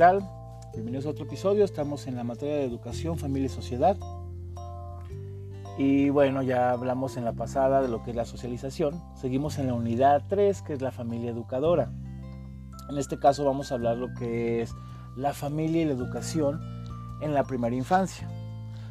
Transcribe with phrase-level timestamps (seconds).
[0.00, 0.26] tal?
[0.72, 1.62] Bienvenidos a otro episodio.
[1.62, 3.98] Estamos en la materia de educación, familia y sociedad.
[5.76, 8.98] Y bueno, ya hablamos en la pasada de lo que es la socialización.
[9.14, 11.92] Seguimos en la unidad 3, que es la familia educadora.
[12.88, 14.72] En este caso vamos a hablar lo que es
[15.18, 16.62] la familia y la educación
[17.20, 18.26] en la primera infancia.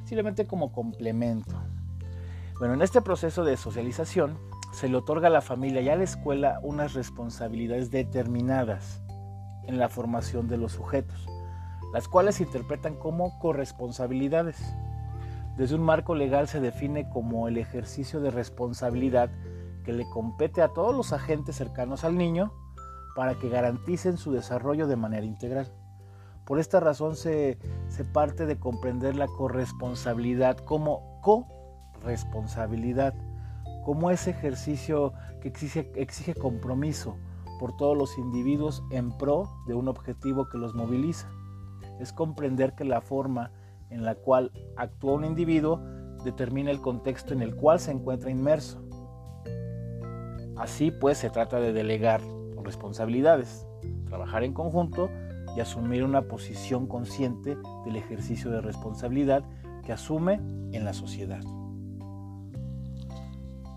[0.06, 1.56] Simplemente como complemento.
[2.60, 4.38] Bueno, en este proceso de socialización
[4.74, 9.02] se le otorga a la familia y a la escuela unas responsabilidades determinadas
[9.70, 11.28] en la formación de los sujetos,
[11.94, 14.58] las cuales se interpretan como corresponsabilidades.
[15.58, 19.30] Desde un marco legal se define como el ejercicio de responsabilidad
[19.86, 22.52] que le compete a todos los agentes cercanos al niño
[23.16, 25.72] para que garanticen su desarrollo de manera integral.
[26.46, 31.46] Por esta razón se, se parte de comprender la corresponsabilidad como co
[32.04, 33.14] responsabilidad,
[33.86, 37.18] como ese ejercicio que exige compromiso
[37.60, 41.30] por todos los individuos en pro de un objetivo que los moviliza.
[42.00, 43.52] Es comprender que la forma
[43.92, 45.80] en la cual actúa un individuo
[46.24, 48.82] determina el contexto en el cual se encuentra inmerso.
[50.58, 52.22] Así pues se trata de delegar
[52.64, 53.66] responsabilidades,
[54.06, 55.10] trabajar en conjunto
[55.56, 59.44] y asumir una posición consciente del ejercicio de responsabilidad
[59.84, 60.36] que asume
[60.72, 61.42] en la sociedad.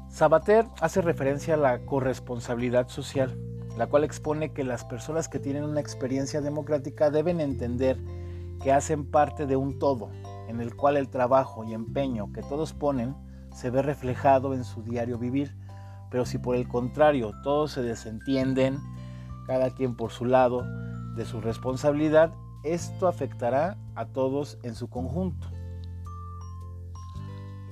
[0.08, 3.38] Sabater hace referencia a la corresponsabilidad social,
[3.76, 7.98] la cual expone que las personas que tienen una experiencia democrática deben entender
[8.62, 10.10] que hacen parte de un todo,
[10.48, 13.16] en el cual el trabajo y empeño que todos ponen
[13.52, 15.56] se ve reflejado en su diario vivir,
[16.10, 18.78] pero si por el contrario todos se desentienden,
[19.46, 20.64] cada quien por su lado,
[21.16, 22.32] de su responsabilidad,
[22.64, 25.51] esto afectará a todos en su conjunto.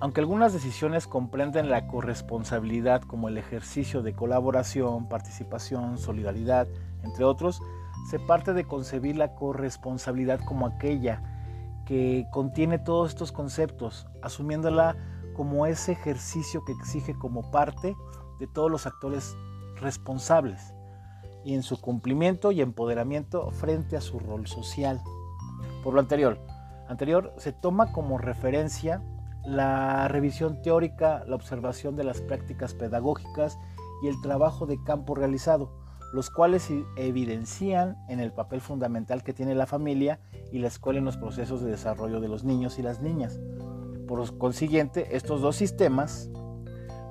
[0.01, 6.67] Aunque algunas decisiones comprenden la corresponsabilidad como el ejercicio de colaboración, participación, solidaridad,
[7.03, 7.61] entre otros,
[8.09, 11.23] se parte de concebir la corresponsabilidad como aquella
[11.85, 14.97] que contiene todos estos conceptos, asumiéndola
[15.35, 17.95] como ese ejercicio que exige como parte
[18.39, 19.37] de todos los actores
[19.77, 20.73] responsables
[21.45, 25.03] y en su cumplimiento y empoderamiento frente a su rol social.
[25.85, 26.39] Por lo anterior,
[26.89, 29.03] anterior se toma como referencia
[29.45, 33.59] la revisión teórica, la observación de las prácticas pedagógicas
[34.03, 35.73] y el trabajo de campo realizado,
[36.13, 40.21] los cuales evidencian en el papel fundamental que tiene la familia
[40.53, 43.41] y la escuela en los procesos de desarrollo de los niños y las niñas.
[44.07, 46.31] Por consiguiente, estos dos sistemas,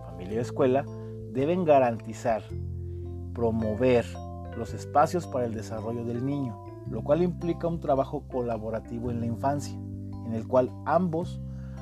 [0.06, 0.86] familia y escuela,
[1.32, 2.44] deben garantizar,
[3.34, 4.06] promover
[4.58, 9.28] los espacios para el desarrollo del niño, lo cual implica un trabajo colaborativo en la
[9.28, 9.76] infancia,
[10.26, 11.40] en el cual ambos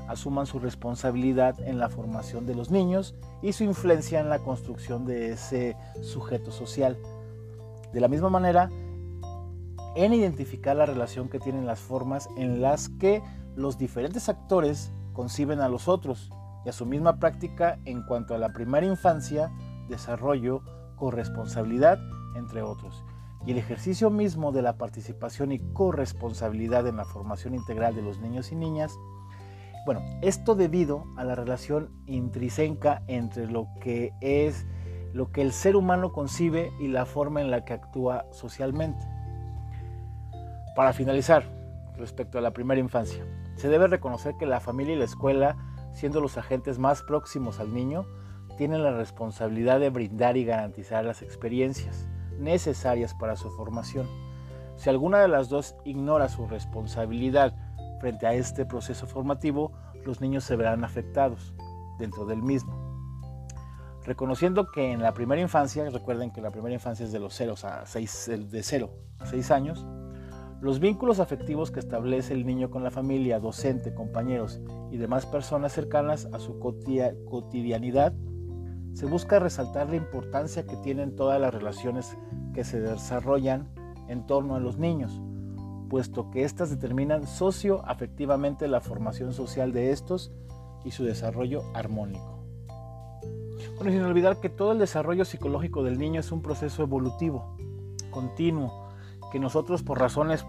[0.07, 5.05] asuman su responsabilidad en la formación de los niños y su influencia en la construcción
[5.05, 6.97] de ese sujeto social.
[7.93, 8.69] De la misma manera,
[9.95, 13.23] en identificar la relación que tienen las formas en las que
[13.55, 16.31] los diferentes actores conciben a los otros
[16.65, 19.51] y a su misma práctica en cuanto a la primera infancia,
[19.89, 20.61] desarrollo,
[20.95, 21.97] corresponsabilidad,
[22.35, 23.03] entre otros.
[23.45, 28.19] Y el ejercicio mismo de la participación y corresponsabilidad en la formación integral de los
[28.19, 28.93] niños y niñas
[29.87, 34.67] bueno, esto debido a la relación intrínseca entre lo que es
[35.13, 39.07] lo que el ser humano concibe y la forma en la que actúa socialmente.
[40.75, 41.45] Para finalizar,
[41.95, 43.25] respecto a la primera infancia,
[43.55, 45.55] se debe reconocer que la familia y la escuela,
[45.93, 48.05] siendo los agentes más próximos al niño,
[48.57, 54.05] tienen la responsabilidad de brindar y garantizar las experiencias necesarias para su formación.
[54.75, 57.55] Si alguna de las dos ignora su responsabilidad
[57.99, 59.71] Frente a este proceso formativo,
[60.05, 61.53] los niños se verán afectados
[61.99, 62.87] dentro del mismo.
[64.05, 67.55] Reconociendo que en la primera infancia, recuerden que la primera infancia es de los 0
[67.63, 69.85] a 6, de 0 a 6 años,
[70.61, 74.59] los vínculos afectivos que establece el niño con la familia, docente, compañeros
[74.91, 78.13] y demás personas cercanas a su cotidianidad,
[78.93, 82.17] se busca resaltar la importancia que tienen todas las relaciones
[82.53, 83.69] que se desarrollan
[84.07, 85.21] en torno a los niños,
[85.87, 90.31] puesto que éstas determinan socioafectivamente la formación social de estos
[90.83, 92.37] y su desarrollo armónico.
[93.75, 97.55] Bueno, sin olvidar que todo el desarrollo psicológico del niño es un proceso evolutivo,
[98.11, 98.87] continuo,
[99.31, 100.45] que nosotros por razones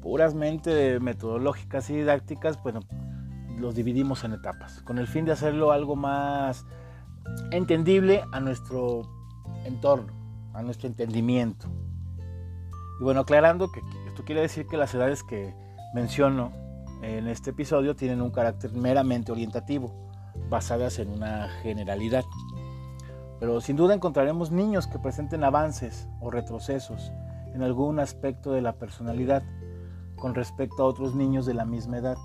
[0.00, 2.80] puramente metodológicas y didácticas, bueno,
[3.58, 6.66] los dividimos en etapas, con el fin de hacerlo algo más
[7.50, 9.02] entendible a nuestro
[9.64, 10.12] entorno,
[10.52, 11.66] a nuestro entendimiento.
[13.00, 13.80] Y bueno, aclarando que
[14.14, 15.56] esto quiere decir que las edades que
[15.92, 16.52] menciono
[17.02, 19.92] en este episodio tienen un carácter meramente orientativo,
[20.48, 22.22] basadas en una generalidad.
[23.40, 27.10] Pero sin duda encontraremos niños que presenten avances o retrocesos
[27.54, 29.42] en algún aspecto de la personalidad
[30.14, 32.16] con respecto a otros niños de la misma edad.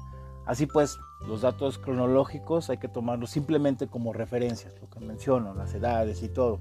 [0.45, 0.95] Así pues,
[1.27, 6.29] los datos cronológicos hay que tomarlos simplemente como referencias, lo que menciono, las edades y
[6.29, 6.59] todo,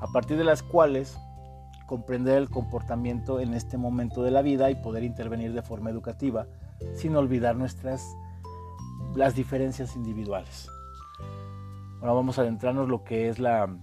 [0.00, 1.16] a partir de las cuales
[1.92, 6.46] comprender el comportamiento en este momento de la vida y poder intervenir de forma educativa
[6.94, 8.16] sin olvidar nuestras
[9.14, 10.70] las diferencias individuales.
[12.00, 13.76] Ahora vamos a adentrarnos lo que es la,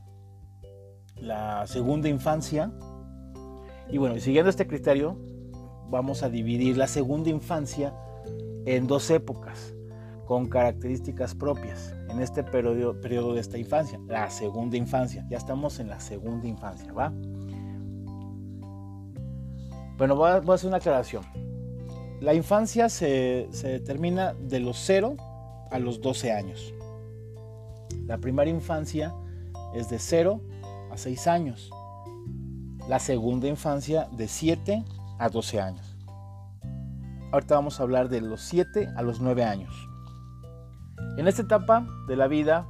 [1.18, 2.72] la segunda infancia.
[3.92, 5.16] Y bueno, siguiendo este criterio,
[5.92, 7.94] vamos a dividir la segunda infancia
[8.66, 9.76] en dos épocas
[10.26, 15.28] con características propias en este periodo, periodo de esta infancia, la segunda infancia.
[15.30, 17.14] Ya estamos en la segunda infancia, ¿va?
[20.00, 21.24] Bueno, voy a, hacer una aclaración.
[22.22, 25.18] La infancia se, se determina de los 0
[25.70, 26.74] a los 12 años.
[28.06, 29.14] La primera infancia
[29.76, 30.42] es de 0
[30.90, 31.70] a 6 años.
[32.88, 34.86] La segunda infancia de 7
[35.20, 35.98] a 12 años.
[37.34, 39.76] Ahorita vamos a hablar de los 7 a los 9 años.
[41.18, 42.66] En esta etapa de la vida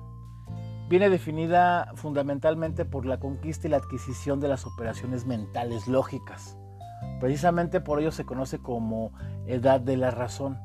[0.90, 6.58] viene definida fundamentalmente por la conquista y la adquisición de las operaciones mentales lógicas.
[7.20, 9.12] Precisamente por ello se conoce como
[9.46, 10.60] edad de la razón.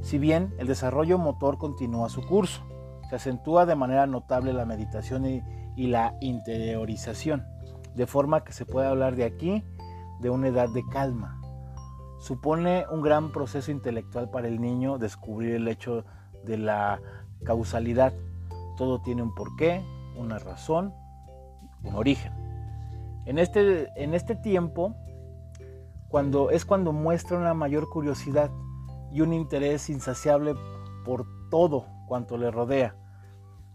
[0.00, 2.62] Si bien el desarrollo motor continúa su curso,
[3.08, 5.42] se acentúa de manera notable la meditación y,
[5.86, 7.46] la interiorización,
[7.94, 9.64] de forma que se puede hablar de aquí
[10.20, 11.38] de una edad de calma,
[12.18, 16.04] Supone un gran proceso intelectual para el niño descubrir el hecho
[16.44, 17.00] de la
[17.44, 18.12] causalidad.
[18.76, 19.84] Todo tiene un porqué,
[20.16, 20.92] una razón,
[21.84, 22.32] un origen.
[23.24, 24.96] En este, en este tiempo
[26.08, 28.50] cuando, es cuando muestra una mayor curiosidad
[29.12, 30.54] y un interés insaciable
[31.04, 32.96] por todo cuanto le rodea.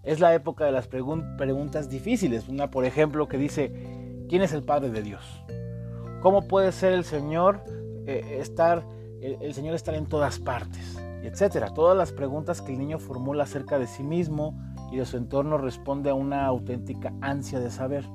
[0.03, 2.49] Es la época de las preguntas difíciles.
[2.49, 5.43] Una, por ejemplo, que dice, ¿quién es el Padre de Dios?
[6.21, 7.61] ¿Cómo puede ser el Señor
[8.05, 8.83] eh, estar,
[9.21, 11.73] el, Señor estar en todas partes, etcétera.
[11.73, 14.59] Todas las preguntas que el niño formula acerca de sí mismo
[14.91, 18.05] y de su entorno responde a una auténtica ansia de saber.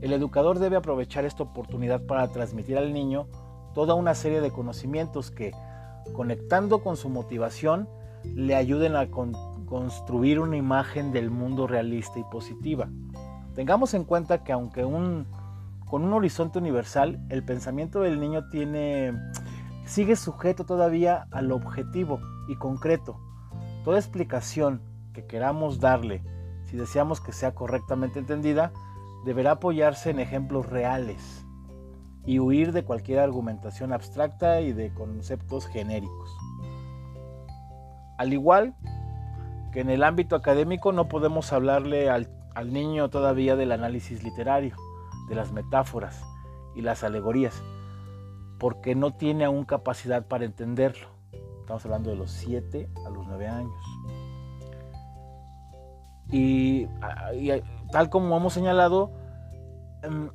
[0.00, 3.26] El educador debe aprovechar esta oportunidad para transmitir al niño
[3.74, 5.52] toda una serie de conocimientos que,
[6.12, 7.88] conectando con su motivación,
[8.24, 9.08] le ayuden a
[9.66, 12.88] construir una imagen del mundo realista y positiva.
[13.54, 15.26] Tengamos en cuenta que aunque un
[15.86, 19.14] con un horizonte universal, el pensamiento del niño tiene,
[19.84, 23.20] sigue sujeto todavía al objetivo y concreto.
[23.84, 24.82] Toda explicación
[25.14, 26.22] que queramos darle,
[26.64, 28.72] si deseamos que sea correctamente entendida,
[29.26, 31.44] deberá apoyarse en ejemplos reales
[32.24, 36.30] y huir de cualquier argumentación abstracta y de conceptos genéricos.
[38.18, 38.76] Al igual
[39.72, 44.76] que en el ámbito académico no podemos hablarle al, al niño todavía del análisis literario
[45.28, 46.22] de las metáforas
[46.76, 47.60] y las alegorías,
[48.60, 51.08] porque no tiene aún capacidad para entenderlo.
[51.62, 53.74] Estamos hablando de los 7 a los 9 años.
[56.30, 56.86] Y,
[57.96, 59.10] tal como hemos señalado,
[60.02, 60.28] em,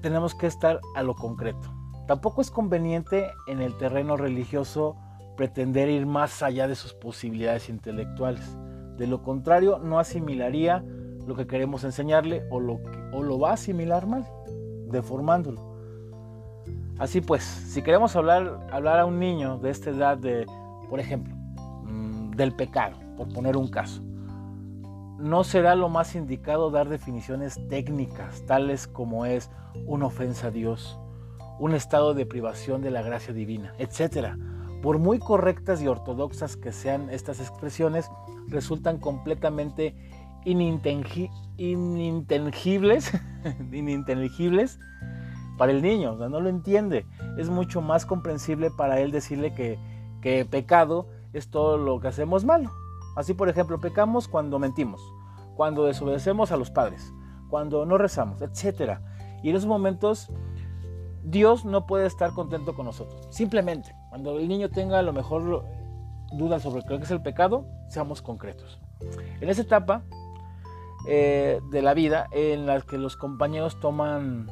[0.00, 1.70] tenemos que estar a lo concreto.
[2.06, 4.96] Tampoco es conveniente en el terreno religioso
[5.36, 8.56] pretender ir más allá de sus posibilidades intelectuales.
[8.96, 10.82] De lo contrario, no asimilaría
[11.26, 12.80] lo que queremos enseñarle o lo,
[13.12, 14.26] o lo va a asimilar mal,
[14.90, 15.60] deformándolo.
[16.98, 20.46] Así pues, si queremos hablar, hablar a un niño de esta edad de,
[20.88, 24.00] por ejemplo, mm, del pecado, por poner un caso,
[25.18, 29.50] no será lo más indicado dar definiciones técnicas, tales como es
[29.86, 30.98] una ofensa a Dios,
[31.58, 34.34] un estado de privación de la gracia divina, etc.
[34.82, 38.10] Por muy correctas y ortodoxas que sean estas expresiones,
[38.48, 39.94] resultan completamente
[40.44, 43.12] ininteligibles,
[45.58, 47.06] para el niño, o no lo entiende.
[47.38, 49.78] Es mucho más comprensible para él decirle que,
[50.20, 52.70] que pecado es todo lo que hacemos malo.
[53.16, 55.02] Así, por ejemplo, pecamos cuando mentimos,
[55.56, 57.12] cuando desobedecemos a los padres,
[57.48, 59.00] cuando no rezamos, etc.
[59.42, 60.30] Y en esos momentos
[61.24, 63.26] Dios no puede estar contento con nosotros.
[63.30, 65.64] Simplemente, cuando el niño tenga a lo mejor
[66.32, 68.80] dudas sobre lo que es el pecado, seamos concretos.
[69.40, 70.04] En esa etapa,
[71.08, 74.50] eh, de la vida en las que los compañeros toman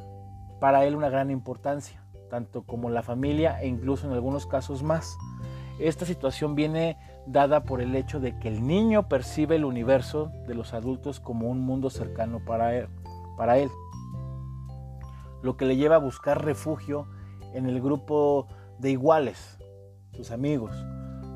[0.60, 5.16] para él una gran importancia, tanto como la familia e incluso en algunos casos más.
[5.80, 10.54] Esta situación viene dada por el hecho de que el niño percibe el universo de
[10.54, 12.88] los adultos como un mundo cercano para él,
[13.36, 13.70] para él
[15.44, 17.06] lo que le lleva a buscar refugio
[17.52, 18.46] en el grupo
[18.78, 19.58] de iguales,
[20.16, 20.74] sus amigos,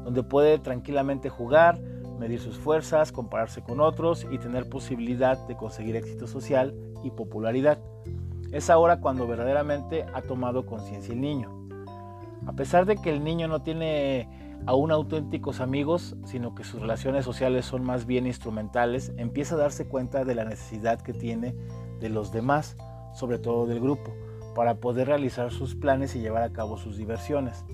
[0.03, 1.79] donde puede tranquilamente jugar,
[2.19, 7.79] medir sus fuerzas, compararse con otros y tener posibilidad de conseguir éxito social y popularidad.
[8.51, 11.69] Es ahora cuando verdaderamente ha tomado conciencia el niño.
[12.47, 17.25] A pesar de que el niño no tiene aún auténticos amigos, sino que sus relaciones
[17.25, 21.55] sociales son más bien instrumentales, empieza a darse cuenta de la necesidad que tiene
[22.01, 22.77] de los demás,
[23.15, 24.15] sobre todo del grupo,
[24.55, 27.65] para poder realizar sus planes y llevar a cabo sus diversiones.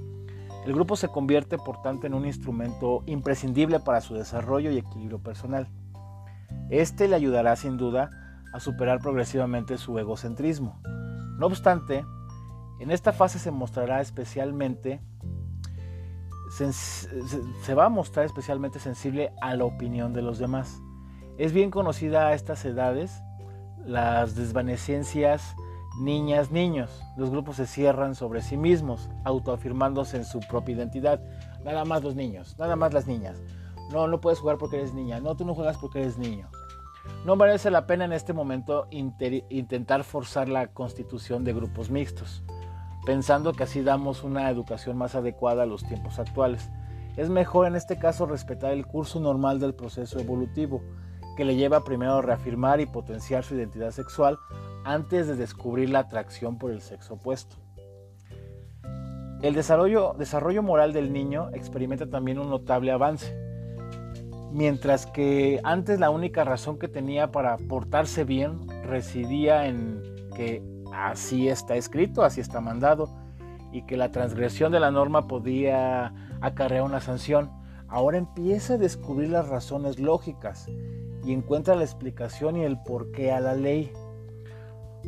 [0.64, 5.18] El grupo se convierte por tanto en un instrumento imprescindible para su desarrollo y equilibrio
[5.18, 5.68] personal.
[6.70, 8.10] Este le ayudará sin duda
[8.54, 10.80] a superar progresivamente su egocentrismo.
[11.38, 12.04] No obstante,
[12.80, 15.02] en esta fase se mostrará especialmente
[16.50, 20.80] se va a mostrar especialmente sensible a la opinión de los demás.
[21.38, 23.22] Es bien conocida a estas edades
[23.84, 25.56] las desvanecencias
[25.98, 27.02] niñas, niños.
[27.16, 31.20] Los grupos se cierran sobre sí mismos, autoafirmándose en su propia identidad.
[31.64, 33.40] Nada más los niños, nada más las niñas.
[33.90, 35.20] No, no puedes jugar porque eres niña.
[35.20, 36.48] No, tú no juegas porque eres niño.
[37.24, 42.42] No merece la pena en este momento intentar forzar la constitución de grupos mixtos,
[43.06, 46.70] pensando que así damos una educación más adecuada a los tiempos actuales.
[47.16, 50.82] Es mejor en este caso respetar el curso normal del proceso evolutivo,
[51.36, 54.38] que le lleva primero a reafirmar y potenciar su identidad sexual
[54.84, 57.56] antes de descubrir la atracción por el sexo opuesto.
[59.42, 63.36] El desarrollo, moral del niño experimenta también un notable avance.
[64.52, 70.02] Mientras que antes la única razón que tenía para portarse bien residía en
[70.34, 70.62] que
[70.94, 73.08] así está escrito, así está mandado,
[73.72, 77.50] y que la transgresión de la norma podía acarrear una sanción,
[77.88, 80.68] ahora empieza a descubrir las razones lógicas
[81.24, 83.92] y encuentra la explicación y el porqué a la ley.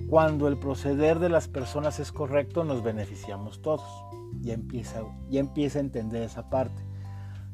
[0.09, 4.05] Cuando el proceder de las personas es correcto, nos beneficiamos todos.
[4.41, 6.85] Ya empieza, ya empieza a entender esa parte.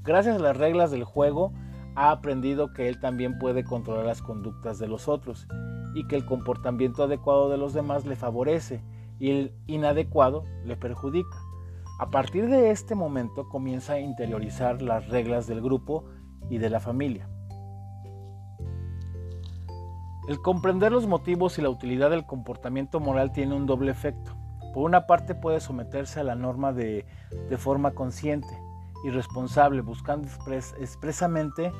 [0.02, 1.52] Gracias a las reglas del juego,
[1.94, 5.46] ha aprendido que él también puede controlar las conductas de los otros
[5.94, 8.82] y que el comportamiento adecuado de los demás le favorece
[9.18, 11.38] y el inadecuado le perjudica.
[11.98, 16.04] A partir de este momento comienza a interiorizar las reglas del grupo
[16.50, 17.28] y de la familia.
[20.28, 24.32] El comprender los motivos y la utilidad del comportamiento moral tiene un doble efecto.
[24.72, 27.04] Por una parte puede someterse a la norma de,
[27.58, 28.56] forma consciente
[29.04, 30.28] y responsable, buscando
[30.78, 31.72] expresamente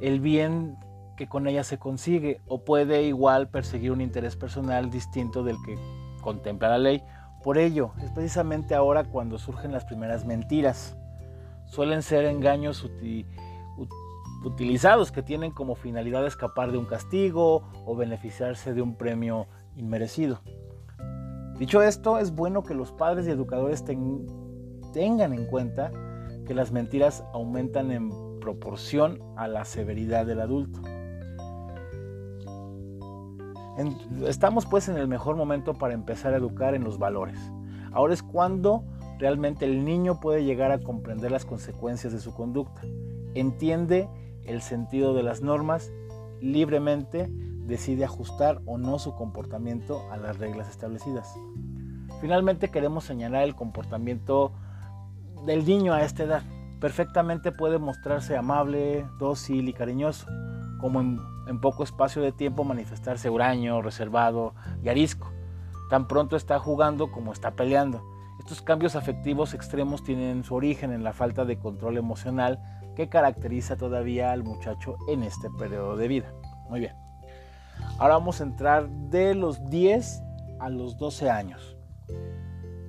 [0.00, 0.76] el bien
[1.22, 5.78] que con ella se consigue, o puede igual perseguir un interés personal distinto del que
[6.20, 7.00] contempla la ley.
[7.44, 10.96] Por ello, es precisamente ahora cuando surgen las primeras mentiras.
[11.66, 12.84] Suelen ser engaños
[14.44, 20.40] utilizados que tienen como finalidad escapar de un castigo o beneficiarse de un premio inmerecido.
[21.60, 25.92] Dicho esto, es bueno que los padres y educadores tengan en cuenta
[26.48, 28.10] que las mentiras aumentan en
[28.40, 30.80] proporción a la severidad del adulto.
[34.26, 37.38] Estamos pues en el mejor momento para empezar a educar en los valores.
[37.92, 38.84] Ahora es cuando
[39.18, 42.82] realmente el niño puede llegar a comprender las consecuencias de su conducta.
[43.34, 44.08] Entiende
[44.44, 45.92] el sentido de las normas,
[46.40, 47.28] libremente
[47.66, 51.32] decide ajustar o no su comportamiento a las reglas establecidas.
[52.20, 54.52] Finalmente queremos señalar el comportamiento
[55.46, 56.42] del niño a esta edad.
[56.80, 60.26] Perfectamente puede mostrarse amable, dócil y cariñoso,
[60.82, 65.30] como en, poco espacio de tiempo manifestarse huraño, reservado y arisco.
[65.88, 68.02] Tan pronto está jugando como está peleando.
[68.40, 72.58] Estos cambios afectivos extremos tienen su origen en la falta de control emocional
[72.96, 76.34] que caracteriza todavía al muchacho en este periodo de vida.
[76.68, 76.96] Muy bien.
[77.98, 80.22] Ahora vamos a entrar de los 10
[80.58, 81.76] a los 12 años.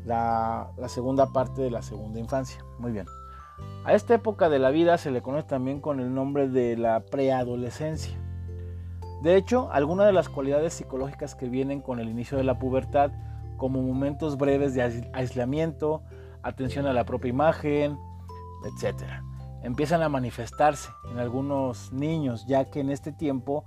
[0.04, 2.60] La, segunda parte de la segunda infancia.
[2.80, 3.06] Muy bien.
[3.86, 7.02] A esta época de la vida se le conoce también con el nombre de la
[7.02, 8.18] preadolescencia.
[9.22, 13.12] De hecho, algunas de las cualidades psicológicas que vienen con el inicio de la pubertad,
[13.58, 16.04] como momentos breves de aislamiento,
[16.42, 17.98] atención a la propia imagen,
[18.66, 19.24] etcétera
[19.64, 23.66] empiezan a manifestarse en algunos niños, ya que en este tiempo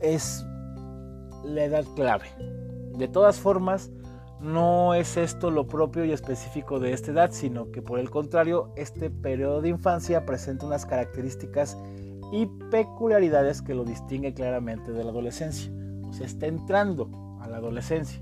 [0.00, 0.46] es
[1.44, 2.26] la edad clave.
[2.96, 3.90] De todas formas,
[4.40, 8.72] no es esto lo propio y específico de esta edad, sino que por el contrario,
[8.76, 11.78] este periodo de infancia presenta unas características
[12.32, 15.72] y peculiaridades que lo distingue claramente de la adolescencia.
[16.08, 17.08] O sea, está entrando
[17.40, 18.20] a la adolescencia.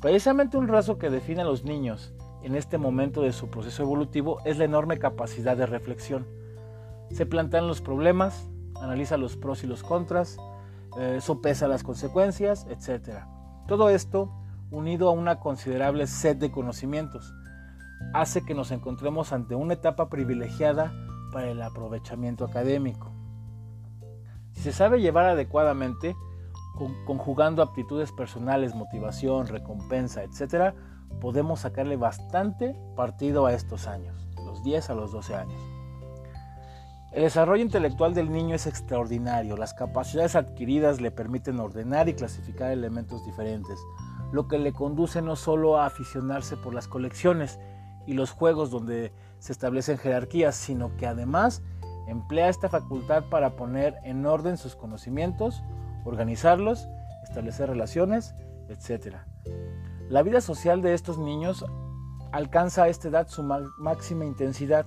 [0.00, 4.38] Precisamente un rasgo que define a los niños en este momento de su proceso evolutivo
[4.44, 6.26] es la enorme capacidad de reflexión.
[7.10, 8.48] Se plantean los problemas,
[8.80, 10.38] analiza los pros y los contras,
[10.98, 13.24] eh, sopesa las consecuencias, etc.
[13.66, 14.30] Todo esto,
[14.70, 17.34] unido a una considerable sed de conocimientos,
[18.12, 20.92] hace que nos encontremos ante una etapa privilegiada
[21.32, 23.12] para el aprovechamiento académico.
[24.52, 26.16] Si se sabe llevar adecuadamente,
[27.06, 30.74] conjugando aptitudes personales, motivación, recompensa, etc.,
[31.20, 35.76] podemos sacarle bastante partido a estos años, los 10 a los 12 años.
[37.12, 39.56] El desarrollo intelectual del niño es extraordinario.
[39.56, 43.78] Las capacidades adquiridas le permiten ordenar y clasificar elementos diferentes,
[44.32, 47.58] lo que le conduce no solo a aficionarse por las colecciones
[48.06, 51.62] y los juegos donde se establecen jerarquías, sino que además
[52.08, 55.62] emplea esta facultad para poner en orden sus conocimientos,
[56.04, 56.88] organizarlos,
[57.24, 58.34] establecer relaciones,
[58.68, 59.16] etc.
[60.08, 61.64] La vida social de estos niños
[62.32, 64.86] alcanza a esta edad su máxima intensidad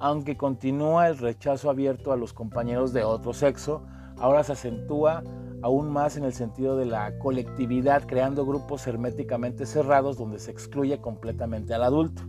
[0.00, 3.82] aunque continúa el rechazo abierto a los compañeros de otro sexo,
[4.18, 5.22] ahora se acentúa
[5.62, 11.00] aún más en el sentido de la colectividad, creando grupos herméticamente cerrados donde se excluye
[11.00, 12.22] completamente al adulto.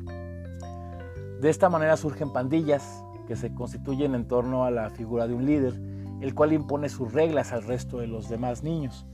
[1.40, 5.46] De esta manera surgen pandillas que se constituyen en torno a la figura de un
[5.46, 5.74] líder,
[6.22, 9.06] el cual impone sus reglas al resto de los demás niños.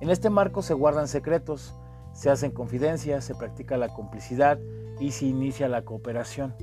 [0.00, 1.74] En este marco se guardan secretos,
[2.12, 4.58] se hacen confidencias, se practica la complicidad
[5.00, 6.54] y se inicia la cooperación.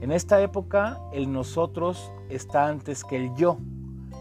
[0.00, 3.58] En esta época el nosotros está antes que el yo.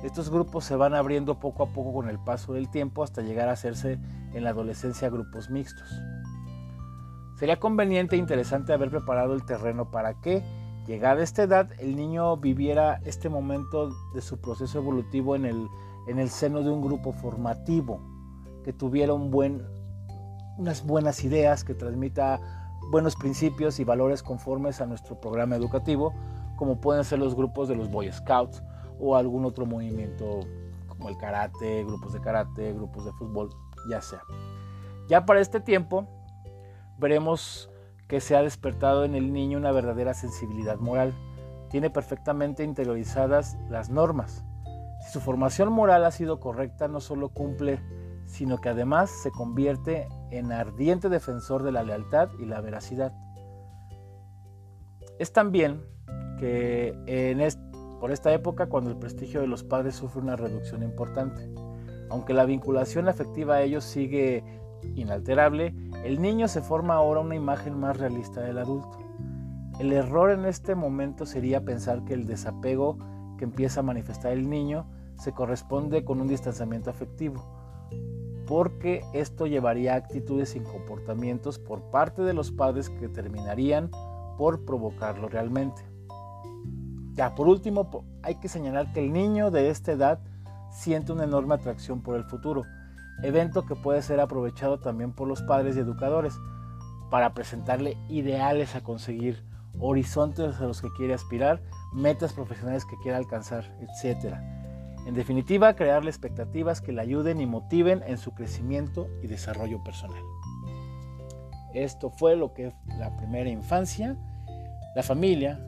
[0.03, 3.49] Estos grupos se van abriendo poco a poco con el paso del tiempo hasta llegar
[3.49, 3.99] a hacerse
[4.33, 5.89] en la adolescencia grupos mixtos.
[7.35, 10.41] Sería conveniente e interesante haber preparado el terreno para que,
[10.87, 15.67] llegada esta edad, el niño viviera este momento de su proceso evolutivo en el,
[16.07, 18.01] en el seno de un grupo formativo,
[18.63, 19.65] que tuviera buen,
[20.57, 22.39] unas buenas ideas, que transmita
[22.89, 26.13] buenos principios y valores conformes a nuestro programa educativo,
[26.55, 28.63] como pueden ser los grupos de los Boy Scouts
[28.99, 30.41] o algún otro movimiento
[30.87, 33.49] como el karate, grupos de karate, grupos de fútbol,
[33.89, 34.21] ya sea.
[35.07, 36.07] Ya para este tiempo
[36.97, 37.69] veremos
[38.07, 41.13] que se ha despertado en el niño una verdadera sensibilidad moral.
[41.69, 44.43] Tiene perfectamente interiorizadas las normas.
[45.01, 47.79] Si su formación moral ha sido correcta, no solo cumple
[48.29, 53.11] sino que además se convierte en ardiente defensor de la lealtad y la veracidad.
[55.17, 55.83] Es también
[56.37, 57.41] que en
[57.99, 61.49] por esta época cuando el prestigio de los padres sufre una reducción importante.
[62.09, 64.43] Aunque la vinculación afectiva a ellos sigue
[64.95, 68.97] inalterable, el niño se forma ahora una imagen más realista del adulto.
[69.79, 72.97] El error en este momento sería pensar que el desapego
[73.37, 77.59] que empieza a manifestar el niño se corresponde con un distanciamiento afectivo
[78.49, 83.91] porque esto llevaría a actitudes y comportamientos por parte de los padres que terminarían
[84.39, 85.83] por provocarlo realmente.
[87.35, 90.19] Por último, hay que señalar que el niño de esta edad
[90.71, 92.63] siente una enorme atracción por el futuro,
[93.23, 96.33] evento que puede ser aprovechado también por los padres y educadores
[97.09, 99.43] para presentarle ideales a conseguir,
[99.79, 101.61] horizontes a los que quiere aspirar,
[101.93, 104.35] metas profesionales que quiere alcanzar, etc.
[105.05, 110.21] En definitiva, crearle expectativas que le ayuden y motiven en su crecimiento y desarrollo personal.
[111.73, 114.15] Esto fue lo que es la primera infancia,
[114.95, 115.59] la familia,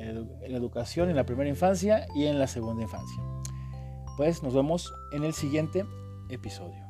[0.00, 3.22] la educación en la primera infancia y en la segunda infancia.
[4.16, 5.84] Pues nos vemos en el siguiente
[6.28, 6.89] episodio.